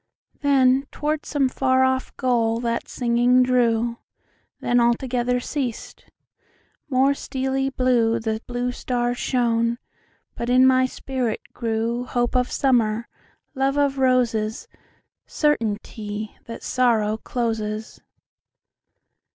[0.39, 3.97] Then toward some far off goal that singing drew;
[4.59, 6.05] Then altogether ceas'd;
[6.89, 9.77] more steely blueThe blue stars shone;
[10.33, 13.07] but in my spirit grewHope of Summer,
[13.53, 14.67] love of Roses,
[15.27, 18.01] Certainty that Sorrow closes.